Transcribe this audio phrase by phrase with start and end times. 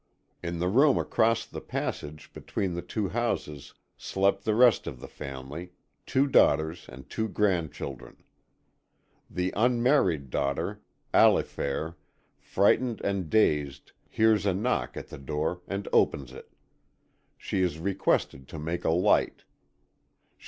[0.41, 5.07] In the room across the passage between the two houses slept the rest of the
[5.07, 5.73] family,
[6.07, 8.23] two daughters and two grandchildren.
[9.29, 10.81] The unmarried daughter,
[11.13, 11.97] Allifair,
[12.39, 16.51] frightened and dazed, hears a knock at the door and opens it.
[17.37, 19.43] She is requested to make a light.